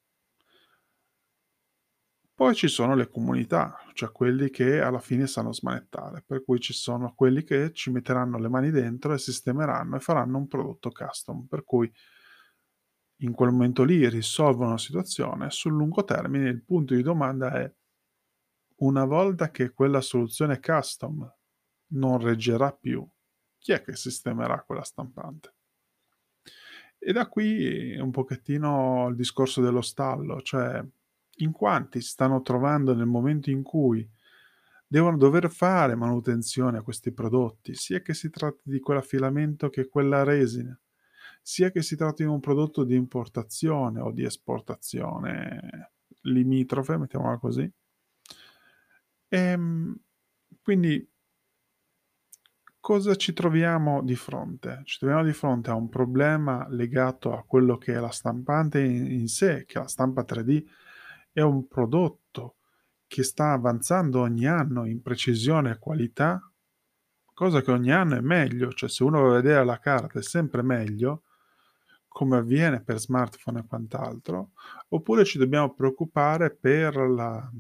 Poi 2.43 2.57
ci 2.57 2.67
sono 2.67 2.97
le 2.97 3.09
comunità, 3.09 3.79
cioè 3.93 4.11
quelli 4.11 4.51
che 4.51 4.81
alla 4.81 4.99
fine 4.99 5.29
sanno 5.29 5.53
smanettare, 5.53 6.25
per 6.27 6.43
cui 6.43 6.59
ci 6.59 6.73
sono 6.73 7.15
quelli 7.15 7.45
che 7.45 7.71
ci 7.73 7.93
metteranno 7.93 8.37
le 8.37 8.49
mani 8.49 8.73
dentro 8.73 9.15
e 9.15 9.19
sistemeranno 9.19 9.95
e 9.95 10.01
faranno 10.01 10.39
un 10.39 10.49
prodotto 10.49 10.91
custom, 10.91 11.47
per 11.47 11.63
cui 11.63 11.89
in 13.19 13.33
quel 13.33 13.53
momento 13.53 13.85
lì 13.85 14.09
risolvono 14.09 14.71
la 14.71 14.79
situazione. 14.79 15.51
Sul 15.51 15.71
lungo 15.71 16.03
termine 16.03 16.49
il 16.49 16.65
punto 16.65 16.97
di 16.97 17.03
domanda 17.03 17.53
è 17.53 17.73
una 18.79 19.05
volta 19.05 19.53
che 19.53 19.71
quella 19.71 20.01
soluzione 20.01 20.59
custom 20.59 21.33
non 21.93 22.19
reggerà 22.19 22.73
più, 22.73 23.09
chi 23.57 23.71
è 23.71 23.83
che 23.83 23.95
sistemerà 23.95 24.65
quella 24.65 24.83
stampante? 24.83 25.55
E 26.99 27.13
da 27.13 27.29
qui 27.29 27.97
un 27.97 28.11
pochettino 28.11 29.07
il 29.11 29.15
discorso 29.15 29.61
dello 29.61 29.81
stallo, 29.81 30.43
cioè 30.43 30.85
in 31.37 31.53
quanti 31.53 32.01
si 32.01 32.09
stanno 32.09 32.43
trovando 32.43 32.95
nel 32.95 33.07
momento 33.07 33.51
in 33.51 33.63
cui 33.63 34.09
devono 34.87 35.17
dover 35.17 35.51
fare 35.51 35.95
manutenzione 35.95 36.79
a 36.79 36.83
questi 36.83 37.13
prodotti, 37.13 37.75
sia 37.75 38.01
che 38.03 38.13
si 38.13 38.29
tratti 38.29 38.69
di 38.71 38.79
quell'affilamento 38.79 39.71
che 39.71 39.89
quella 39.89 40.23
resina, 40.23 40.79
sia 41.41 41.71
che 41.71 41.83
si 41.83 41.97
tratti 41.97 42.25
di 42.25 42.29
un 42.29 42.41
prodotto 42.41 42.85
di 42.85 42.95
importazione 42.95 44.01
o 44.01 44.11
di 44.13 44.25
esportazione 44.25 45.93
limitrofe, 46.23 46.99
mettiamola 46.99 47.39
così. 47.39 47.71
E, 49.29 49.39
ehm, 49.39 49.99
quindi 50.63 51.11
cosa 52.79 53.15
ci 53.15 53.33
troviamo 53.33 54.03
di 54.03 54.15
fronte? 54.15 54.83
Ci 54.85 54.99
troviamo 54.99 55.25
di 55.25 55.33
fronte 55.33 55.71
a 55.71 55.75
un 55.75 55.89
problema 55.89 56.67
legato 56.69 57.33
a 57.35 57.45
quello 57.45 57.79
che 57.79 57.95
è 57.95 57.99
la 57.99 58.11
stampante 58.11 58.81
in, 58.81 59.29
sé, 59.29 59.65
che 59.65 59.79
la 59.79 59.89
stampa 59.89 60.23
3D 60.23 60.65
è 61.33 61.41
un 61.41 61.67
prodotto 61.67 62.57
che 63.07 63.23
sta 63.23 63.53
avanzando 63.53 64.21
ogni 64.21 64.47
anno 64.47 64.87
in 64.87 65.03
precisione 65.03 65.73
e 65.73 65.79
qualità, 65.79 66.41
cosa 67.35 67.61
che 67.61 67.71
ogni 67.71 67.93
anno 67.93 68.17
è 68.17 68.21
meglio, 68.21 68.73
cioè 68.73 68.89
se 68.89 69.03
uno 69.05 69.23
va 69.23 69.33
a 69.33 69.41
vedere 69.41 69.65
la 69.65 69.79
carta 69.79 70.19
è 70.19 70.23
sempre 70.23 70.63
meglio, 70.63 71.25
come 72.09 72.37
avviene 72.37 72.83
per 72.83 72.99
smartphone 72.99 73.61
e 73.61 73.67
quant'altro, 73.67 74.53
oppure 74.89 75.25
ci 75.25 75.39
dobbiamo 75.39 75.75
preoccupare 75.75 76.55
per 76.55 76.97
la, 76.97 77.51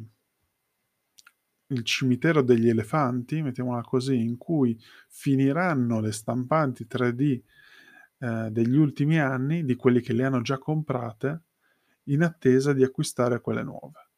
il 1.67 1.85
cimitero 1.85 2.43
degli 2.43 2.69
elefanti, 2.69 3.43
mettiamola 3.43 3.81
così, 3.83 4.21
in 4.21 4.37
cui 4.37 4.79
finiranno 5.09 6.00
le 6.00 6.12
stampanti 6.12 6.87
3D 6.88 7.41
eh, 8.19 8.49
degli 8.50 8.76
ultimi 8.76 9.19
anni, 9.19 9.64
di 9.64 9.75
quelli 9.75 10.00
che 10.00 10.12
le 10.12 10.25
hanno 10.25 10.43
già 10.43 10.59
comprate, 10.59 11.43
in 12.04 12.23
attesa 12.23 12.73
di 12.73 12.82
acquistare 12.82 13.40
quelle 13.40 13.62
nuove. 13.62 14.11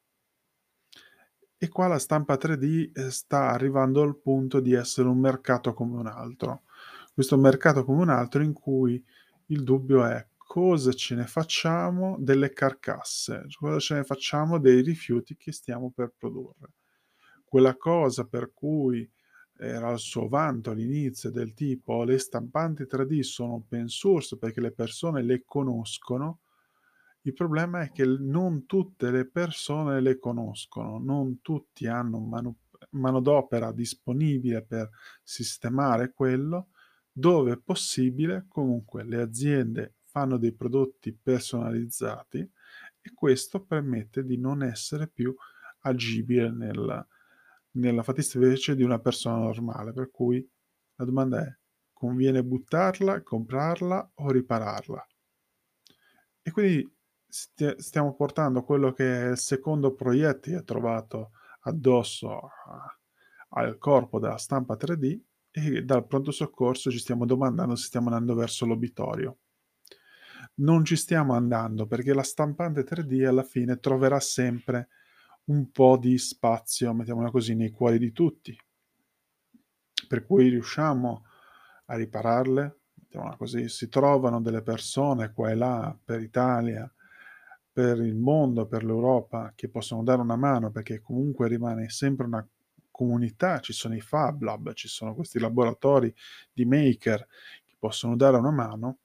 E 1.57 1.69
qua 1.69 1.87
la 1.87 1.99
stampa 1.99 2.35
3D 2.35 2.91
eh, 2.93 3.11
sta 3.11 3.51
arrivando 3.51 4.03
al 4.03 4.19
punto 4.19 4.61
di 4.61 4.75
essere 4.75 5.09
un 5.09 5.19
mercato 5.19 5.73
come 5.73 5.99
un 5.99 6.07
altro. 6.07 6.63
Questo 7.13 7.37
mercato 7.37 7.85
come 7.85 8.03
un 8.03 8.11
altro 8.11 8.43
in 8.43 8.53
cui 8.53 9.03
il 9.47 9.63
dubbio 9.63 10.05
è 10.05 10.27
cosa 10.37 10.93
ce 10.93 11.15
ne 11.15 11.27
facciamo 11.27 12.17
delle 12.19 12.53
carcasse, 12.53 13.47
cosa 13.59 13.79
ce 13.79 13.95
ne 13.95 14.05
facciamo 14.05 14.59
dei 14.59 14.83
rifiuti 14.83 15.37
che 15.37 15.53
stiamo 15.53 15.91
per 15.91 16.13
produrre 16.17 16.73
quella 17.55 17.77
cosa 17.77 18.25
per 18.25 18.51
cui 18.53 19.09
era 19.57 19.91
al 19.91 20.01
suo 20.01 20.27
vanto 20.27 20.73
all'inizio 20.73 21.31
del 21.31 21.55
tipo 21.55 22.03
le 22.03 22.19
stampanti 22.19 22.83
3D 22.83 23.21
sono 23.21 23.53
open 23.55 23.87
source 23.87 24.37
perché 24.37 24.61
le 24.61 24.73
persone 24.73 25.23
le 25.23 25.45
conoscono, 25.45 26.41
il 27.27 27.33
problema 27.33 27.83
è 27.83 27.91
che 27.91 28.05
non 28.05 28.67
tutte 28.67 29.11
le 29.11 29.27
persone 29.27 30.01
le 30.01 30.19
conoscono, 30.19 30.99
non 30.99 31.41
tutti 31.41 31.87
hanno 31.87 32.21
manu- 32.21 32.57
manodopera 32.91 33.73
disponibile 33.73 34.63
per 34.63 34.91
sistemare 35.23 36.13
quello, 36.13 36.69
dove 37.11 37.53
è 37.53 37.59
possibile 37.59 38.45
comunque 38.49 39.05
le 39.05 39.23
aziende 39.23 39.95
fanno 40.01 40.37
dei 40.37 40.53
prodotti 40.53 41.13
personalizzati 41.13 42.39
e 43.01 43.13
questo 43.15 43.65
permette 43.65 44.25
di 44.25 44.37
non 44.39 44.63
essere 44.63 45.09
più 45.09 45.35
agibile 45.81 46.51
nel, 46.51 47.07
nella 47.73 48.03
fattispecie 48.03 48.77
di 48.77 48.83
una 48.83 48.99
persona 48.99 49.39
normale, 49.39 49.93
per 49.93 50.11
cui 50.11 50.47
la 50.97 51.05
domanda 51.05 51.43
è 51.43 51.59
conviene 51.93 52.45
buttarla, 52.45 53.23
comprarla 53.23 54.13
o 54.17 54.31
ripararla? 54.31 55.09
E 56.43 56.51
quindi 56.51 56.93
stiamo 57.77 58.15
portando 58.15 58.63
quello 58.63 58.93
che 58.93 59.23
è 59.23 59.31
il 59.31 59.39
secondo 59.39 59.93
proiettile 59.93 60.63
trovato 60.63 61.33
addosso 61.63 62.49
al 63.49 63.77
corpo 63.79 64.21
della 64.21 64.37
stampa 64.37 64.77
3D 64.77 65.19
e 65.51 65.83
dal 65.83 66.07
pronto 66.07 66.31
soccorso 66.31 66.93
ci 66.93 66.99
stiamo 66.99 67.27
domandando 67.27 67.75
se 67.75 67.87
stiamo 67.87 68.07
andando 68.07 68.35
verso 68.35 68.67
l'obitorio. 68.67 69.39
Non 70.57 70.85
ci 70.85 70.95
stiamo 70.95 71.35
andando 71.35 71.87
perché 71.87 72.15
la 72.15 72.23
stampante 72.23 72.85
3D 72.85 73.27
alla 73.27 73.43
fine 73.43 73.81
troverà 73.81 74.21
sempre 74.21 74.89
un 75.47 75.73
po' 75.73 75.97
di 75.97 76.17
spazio, 76.19 76.95
mettiamola 76.95 77.31
così, 77.31 77.57
nei 77.57 77.71
cuori 77.71 77.99
di 77.99 78.13
tutti. 78.13 78.57
Per 80.07 80.25
cui 80.25 80.51
riusciamo 80.51 81.25
a 81.87 81.97
ripararle, 81.97 82.79
mettiamola 82.95 83.37
così, 83.37 83.69
si 83.69 83.89
trovano 83.89 84.41
delle 84.41 84.63
persone 84.63 85.33
qua 85.33 85.51
e 85.51 85.55
là 85.55 85.97
per 86.03 86.21
Italia, 86.21 86.89
per 87.75 87.99
il 87.99 88.15
mondo, 88.15 88.67
per 88.67 88.85
l'Europa, 88.85 89.53
che 89.57 89.69
possono 89.69 90.05
dare 90.05 90.21
una 90.21 90.37
mano 90.37 90.71
perché 90.71 91.01
comunque 91.01 91.49
rimane 91.49 91.89
sempre 91.89 92.25
una 92.25 92.49
comunità, 92.93 93.59
ci 93.59 93.73
sono 93.73 93.97
i 93.97 94.01
Fab 94.01 94.43
Lab, 94.43 94.73
ci 94.75 94.87
sono 94.87 95.13
questi 95.13 95.41
laboratori 95.41 96.15
di 96.53 96.65
maker 96.65 97.27
che 97.65 97.75
possono 97.77 98.15
dare 98.15 98.37
una 98.37 98.53
mano, 98.53 98.99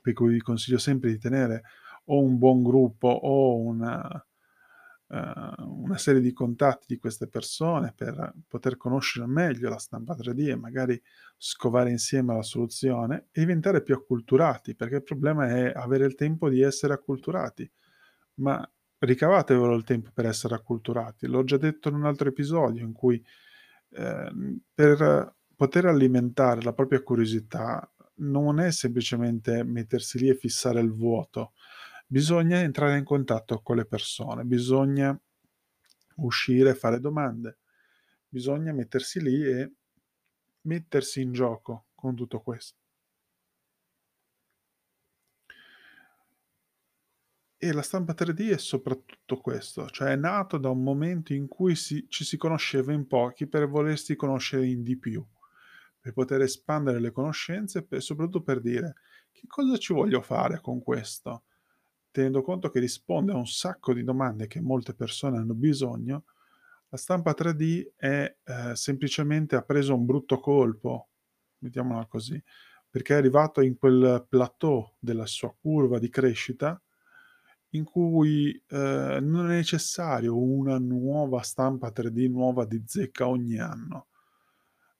per 0.00 0.12
cui 0.12 0.34
vi 0.34 0.40
consiglio 0.40 0.78
sempre 0.78 1.10
di 1.10 1.18
tenere 1.18 1.62
o 2.04 2.22
un 2.22 2.38
buon 2.38 2.62
gruppo 2.62 3.08
o 3.08 3.56
una, 3.56 4.25
una 5.08 5.98
serie 5.98 6.20
di 6.20 6.32
contatti 6.32 6.86
di 6.88 6.98
queste 6.98 7.28
persone 7.28 7.92
per 7.94 8.34
poter 8.48 8.76
conoscere 8.76 9.26
meglio 9.26 9.68
la 9.68 9.78
stampa 9.78 10.16
3D 10.16 10.48
e 10.48 10.56
magari 10.56 11.00
scovare 11.36 11.90
insieme 11.90 12.34
la 12.34 12.42
soluzione 12.42 13.28
e 13.30 13.40
diventare 13.40 13.82
più 13.82 13.94
acculturati, 13.94 14.74
perché 14.74 14.96
il 14.96 15.02
problema 15.04 15.48
è 15.48 15.72
avere 15.72 16.06
il 16.06 16.16
tempo 16.16 16.48
di 16.48 16.60
essere 16.60 16.92
acculturati. 16.92 17.70
Ma 18.36 18.68
ricavatevelo 18.98 19.74
il 19.74 19.84
tempo 19.84 20.10
per 20.12 20.26
essere 20.26 20.54
acculturati. 20.54 21.26
L'ho 21.26 21.44
già 21.44 21.56
detto 21.56 21.88
in 21.88 21.94
un 21.94 22.06
altro 22.06 22.28
episodio 22.28 22.84
in 22.84 22.92
cui 22.92 23.22
eh, 23.90 24.32
per 24.74 25.34
poter 25.54 25.86
alimentare 25.86 26.62
la 26.62 26.72
propria 26.72 27.02
curiosità 27.02 27.88
non 28.18 28.60
è 28.60 28.70
semplicemente 28.70 29.62
mettersi 29.62 30.18
lì 30.18 30.28
e 30.28 30.36
fissare 30.36 30.80
il 30.80 30.92
vuoto, 30.92 31.52
bisogna 32.06 32.60
entrare 32.60 32.96
in 32.98 33.04
contatto 33.04 33.60
con 33.60 33.76
le 33.76 33.84
persone, 33.84 34.44
bisogna 34.44 35.18
uscire 36.16 36.74
fare 36.74 37.00
domande, 37.00 37.58
bisogna 38.28 38.72
mettersi 38.72 39.20
lì 39.20 39.42
e 39.42 39.72
mettersi 40.62 41.20
in 41.20 41.32
gioco 41.32 41.86
con 41.94 42.14
tutto 42.14 42.40
questo. 42.40 42.78
E 47.58 47.72
la 47.72 47.82
stampa 47.82 48.12
3D 48.12 48.52
è 48.52 48.58
soprattutto 48.58 49.38
questo, 49.38 49.88
cioè 49.88 50.12
è 50.12 50.16
nato 50.16 50.58
da 50.58 50.68
un 50.68 50.82
momento 50.82 51.32
in 51.32 51.48
cui 51.48 51.74
si, 51.74 52.06
ci 52.08 52.24
si 52.24 52.36
conosceva 52.36 52.92
in 52.92 53.06
pochi 53.06 53.46
per 53.48 53.66
volersi 53.66 54.14
conoscere 54.14 54.66
in 54.66 54.82
di 54.82 54.98
più, 54.98 55.26
per 55.98 56.12
poter 56.12 56.42
espandere 56.42 57.00
le 57.00 57.10
conoscenze 57.10 57.86
e 57.88 58.00
soprattutto 58.00 58.42
per 58.42 58.60
dire 58.60 58.96
che 59.32 59.46
cosa 59.46 59.78
ci 59.78 59.94
voglio 59.94 60.20
fare 60.20 60.60
con 60.60 60.82
questo 60.82 61.44
tenendo 62.16 62.40
conto 62.40 62.70
che 62.70 62.80
risponde 62.80 63.32
a 63.32 63.36
un 63.36 63.46
sacco 63.46 63.92
di 63.92 64.02
domande 64.02 64.46
che 64.46 64.62
molte 64.62 64.94
persone 64.94 65.36
hanno 65.36 65.52
bisogno, 65.52 66.24
la 66.88 66.96
stampa 66.96 67.34
3D 67.36 67.88
è 67.94 68.36
eh, 68.42 68.74
semplicemente 68.74 69.54
ha 69.54 69.60
preso 69.60 69.94
un 69.94 70.06
brutto 70.06 70.40
colpo, 70.40 71.08
mettiamola 71.58 72.06
così, 72.06 72.42
perché 72.88 73.12
è 73.12 73.18
arrivato 73.18 73.60
in 73.60 73.76
quel 73.76 74.24
plateau 74.26 74.94
della 74.98 75.26
sua 75.26 75.54
curva 75.60 75.98
di 75.98 76.08
crescita 76.08 76.80
in 77.70 77.84
cui 77.84 78.50
eh, 78.66 79.18
non 79.20 79.50
è 79.50 79.56
necessario 79.56 80.38
una 80.38 80.78
nuova 80.78 81.42
stampa 81.42 81.92
3D 81.94 82.30
nuova 82.30 82.64
di 82.64 82.82
zecca 82.86 83.28
ogni 83.28 83.58
anno. 83.58 84.06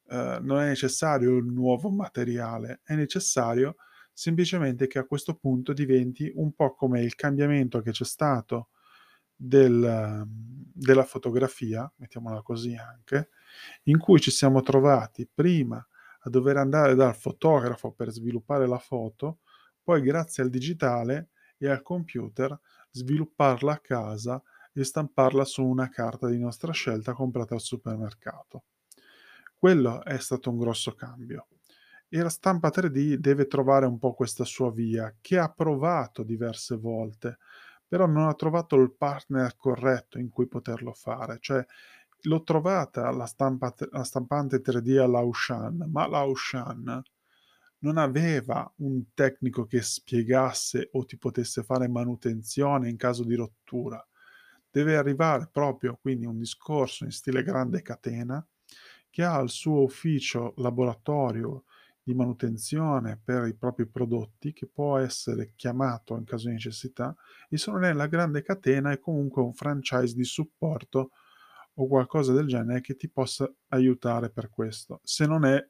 Eh, 0.06 0.38
non 0.42 0.60
è 0.60 0.66
necessario 0.66 1.32
un 1.32 1.50
nuovo 1.54 1.88
materiale, 1.88 2.82
è 2.84 2.94
necessario 2.94 3.76
semplicemente 4.18 4.86
che 4.86 4.98
a 4.98 5.04
questo 5.04 5.34
punto 5.34 5.74
diventi 5.74 6.32
un 6.36 6.54
po' 6.54 6.74
come 6.74 7.02
il 7.02 7.14
cambiamento 7.14 7.82
che 7.82 7.90
c'è 7.90 8.06
stato 8.06 8.70
del, 9.36 10.24
della 10.26 11.04
fotografia, 11.04 11.90
mettiamola 11.96 12.40
così 12.40 12.74
anche, 12.74 13.28
in 13.84 13.98
cui 13.98 14.18
ci 14.18 14.30
siamo 14.30 14.62
trovati 14.62 15.28
prima 15.32 15.86
a 16.20 16.30
dover 16.30 16.56
andare 16.56 16.94
dal 16.94 17.14
fotografo 17.14 17.92
per 17.92 18.08
sviluppare 18.08 18.66
la 18.66 18.78
foto, 18.78 19.40
poi 19.82 20.00
grazie 20.00 20.42
al 20.42 20.48
digitale 20.48 21.28
e 21.58 21.68
al 21.68 21.82
computer 21.82 22.58
svilupparla 22.92 23.72
a 23.74 23.80
casa 23.80 24.42
e 24.72 24.82
stamparla 24.82 25.44
su 25.44 25.62
una 25.62 25.90
carta 25.90 26.26
di 26.26 26.38
nostra 26.38 26.72
scelta 26.72 27.12
comprata 27.12 27.52
al 27.52 27.60
supermercato. 27.60 28.64
Quello 29.54 30.02
è 30.02 30.18
stato 30.18 30.48
un 30.48 30.56
grosso 30.56 30.94
cambio 30.94 31.48
e 32.18 32.22
la 32.22 32.30
stampa 32.30 32.70
3D 32.70 33.16
deve 33.16 33.46
trovare 33.46 33.84
un 33.84 33.98
po' 33.98 34.14
questa 34.14 34.44
sua 34.44 34.72
via, 34.72 35.14
che 35.20 35.36
ha 35.38 35.50
provato 35.50 36.22
diverse 36.22 36.76
volte, 36.76 37.36
però 37.86 38.06
non 38.06 38.26
ha 38.26 38.34
trovato 38.34 38.76
il 38.76 38.94
partner 38.94 39.54
corretto 39.54 40.18
in 40.18 40.30
cui 40.30 40.48
poterlo 40.48 40.94
fare. 40.94 41.36
Cioè, 41.40 41.62
l'ho 42.22 42.42
trovata 42.42 43.10
la, 43.10 43.26
stampa, 43.26 43.74
la 43.90 44.02
stampante 44.02 44.62
3D 44.62 44.98
all'Aushan, 44.98 45.88
ma 45.90 46.08
l'Aushan 46.08 47.02
non 47.80 47.98
aveva 47.98 48.72
un 48.76 49.12
tecnico 49.12 49.66
che 49.66 49.82
spiegasse 49.82 50.88
o 50.92 51.04
ti 51.04 51.18
potesse 51.18 51.62
fare 51.62 51.86
manutenzione 51.86 52.88
in 52.88 52.96
caso 52.96 53.24
di 53.24 53.34
rottura. 53.34 54.02
Deve 54.70 54.96
arrivare 54.96 55.50
proprio 55.52 55.98
quindi 56.00 56.24
un 56.24 56.38
discorso 56.38 57.04
in 57.04 57.12
stile 57.12 57.42
grande 57.42 57.82
catena 57.82 58.44
che 59.10 59.22
ha 59.22 59.38
il 59.38 59.50
suo 59.50 59.82
ufficio 59.82 60.54
laboratorio 60.56 61.64
di 62.06 62.14
manutenzione 62.14 63.20
per 63.22 63.48
i 63.48 63.54
propri 63.56 63.84
prodotti 63.88 64.52
che 64.52 64.68
può 64.68 64.96
essere 64.96 65.54
chiamato 65.56 66.16
in 66.16 66.22
caso 66.22 66.46
di 66.46 66.52
necessità 66.52 67.12
e 67.48 67.58
se 67.58 67.72
non 67.72 67.82
è 67.82 67.92
la 67.92 68.06
grande 68.06 68.42
catena 68.42 68.92
è 68.92 69.00
comunque 69.00 69.42
un 69.42 69.52
franchise 69.52 70.14
di 70.14 70.22
supporto 70.22 71.10
o 71.74 71.88
qualcosa 71.88 72.32
del 72.32 72.46
genere 72.46 72.80
che 72.80 72.94
ti 72.94 73.10
possa 73.10 73.52
aiutare 73.70 74.30
per 74.30 74.50
questo. 74.50 75.00
Se 75.02 75.26
non 75.26 75.44
è, 75.44 75.60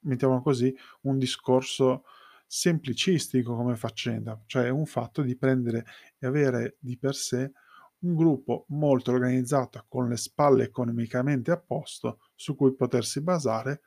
mettiamo 0.00 0.42
così, 0.42 0.74
un 1.02 1.16
discorso 1.16 2.02
semplicistico 2.44 3.54
come 3.54 3.76
faccenda, 3.76 4.42
cioè 4.46 4.70
un 4.70 4.86
fatto 4.86 5.22
di 5.22 5.36
prendere 5.36 5.84
e 6.18 6.26
avere 6.26 6.76
di 6.80 6.98
per 6.98 7.14
sé 7.14 7.52
un 8.00 8.16
gruppo 8.16 8.64
molto 8.70 9.12
organizzato 9.12 9.84
con 9.86 10.08
le 10.08 10.16
spalle 10.16 10.64
economicamente 10.64 11.52
a 11.52 11.56
posto 11.56 12.18
su 12.34 12.56
cui 12.56 12.74
potersi 12.74 13.22
basare 13.22 13.82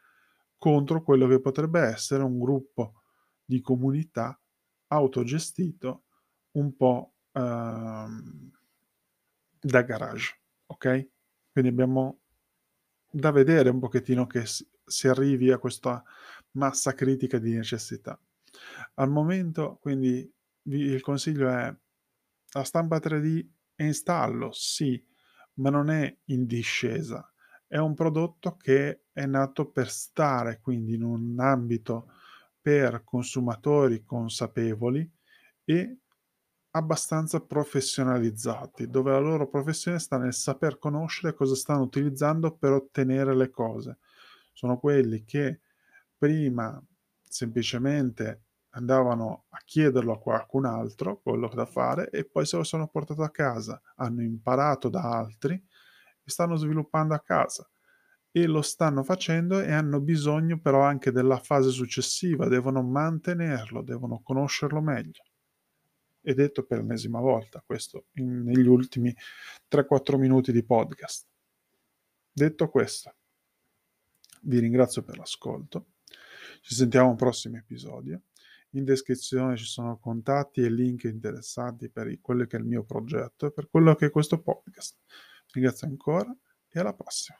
contro 0.57 1.03
quello 1.03 1.27
che 1.27 1.39
potrebbe 1.41 1.81
essere 1.81 2.23
un 2.23 2.39
gruppo 2.39 3.01
di 3.43 3.61
comunità 3.61 4.39
autogestito 4.87 6.03
un 6.51 6.75
po' 6.75 7.13
ehm, 7.31 8.51
da 9.59 9.81
garage, 9.81 10.39
ok? 10.67 11.09
Quindi 11.51 11.71
abbiamo 11.71 12.19
da 13.09 13.31
vedere 13.31 13.69
un 13.69 13.79
pochettino 13.79 14.27
che 14.27 14.45
si, 14.45 14.67
si 14.85 15.07
arrivi 15.07 15.51
a 15.51 15.57
questa 15.57 16.03
massa 16.51 16.93
critica 16.93 17.39
di 17.39 17.53
necessità. 17.53 18.19
Al 18.95 19.09
momento, 19.09 19.77
quindi, 19.81 20.31
il 20.63 21.01
consiglio 21.01 21.49
è 21.49 21.73
la 22.53 22.63
stampa 22.63 22.99
3D 22.99 23.47
è 23.75 23.83
in 23.83 23.93
stallo, 23.93 24.51
sì, 24.51 25.03
ma 25.55 25.69
non 25.69 25.89
è 25.89 26.15
in 26.25 26.45
discesa 26.45 27.29
è 27.67 27.77
un 27.77 27.93
prodotto 27.93 28.55
che 28.55 29.03
è 29.11 29.25
nato 29.25 29.69
per 29.69 29.89
stare 29.89 30.59
quindi 30.61 30.93
in 30.95 31.03
un 31.03 31.39
ambito 31.39 32.11
per 32.61 33.03
consumatori 33.03 34.03
consapevoli 34.03 35.09
e 35.63 35.97
abbastanza 36.71 37.39
professionalizzati, 37.41 38.89
dove 38.89 39.11
la 39.11 39.19
loro 39.19 39.47
professione 39.49 39.99
sta 39.99 40.17
nel 40.17 40.33
saper 40.33 40.77
conoscere 40.77 41.33
cosa 41.33 41.55
stanno 41.55 41.81
utilizzando 41.81 42.55
per 42.55 42.71
ottenere 42.71 43.35
le 43.35 43.49
cose. 43.49 43.97
Sono 44.53 44.77
quelli 44.77 45.23
che 45.25 45.61
prima 46.17 46.81
semplicemente 47.21 48.43
andavano 48.71 49.45
a 49.49 49.59
chiederlo 49.65 50.13
a 50.13 50.19
qualcun 50.19 50.65
altro 50.65 51.19
quello 51.21 51.47
da 51.47 51.65
fare 51.65 52.09
e 52.09 52.25
poi 52.25 52.45
se 52.45 52.57
lo 52.57 52.63
sono 52.63 52.87
portato 52.87 53.23
a 53.23 53.29
casa, 53.29 53.81
hanno 53.95 54.21
imparato 54.21 54.89
da 54.89 55.01
altri 55.01 55.61
stanno 56.29 56.55
sviluppando 56.55 57.13
a 57.13 57.19
casa 57.19 57.69
e 58.31 58.45
lo 58.45 58.61
stanno 58.61 59.03
facendo 59.03 59.59
e 59.61 59.71
hanno 59.71 59.99
bisogno 59.99 60.59
però 60.59 60.81
anche 60.81 61.11
della 61.11 61.39
fase 61.39 61.69
successiva, 61.69 62.47
devono 62.47 62.83
mantenerlo, 62.83 63.81
devono 63.81 64.21
conoscerlo 64.21 64.81
meglio. 64.81 65.23
E 66.21 66.33
detto 66.33 66.63
per 66.63 66.79
l'ennesima 66.79 67.19
volta 67.19 67.63
questo 67.65 68.07
in, 68.13 68.43
negli 68.43 68.67
ultimi 68.67 69.15
3-4 69.71 70.17
minuti 70.17 70.51
di 70.51 70.63
podcast. 70.63 71.25
Detto 72.31 72.69
questo, 72.69 73.15
vi 74.41 74.59
ringrazio 74.59 75.03
per 75.03 75.17
l'ascolto. 75.17 75.93
Ci 76.61 76.75
sentiamo 76.75 77.07
a 77.07 77.11
un 77.11 77.15
prossimo 77.15 77.57
episodio. 77.57 78.21
In 78.71 78.83
descrizione 78.83 79.55
ci 79.55 79.65
sono 79.65 79.97
contatti 79.97 80.61
e 80.61 80.69
link 80.69 81.05
interessanti 81.05 81.89
per 81.89 82.19
quello 82.21 82.45
che 82.45 82.57
è 82.57 82.59
il 82.59 82.65
mio 82.65 82.83
progetto 82.83 83.47
e 83.47 83.51
per 83.51 83.69
quello 83.69 83.95
che 83.95 84.07
è 84.07 84.11
questo 84.11 84.41
podcast. 84.41 84.97
Ringrazio 85.53 85.87
ancora 85.87 86.35
e 86.69 86.79
alla 86.79 86.93
prossima. 86.93 87.37